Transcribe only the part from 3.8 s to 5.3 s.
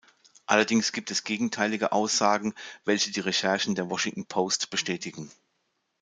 "Washington Post" bestätigen.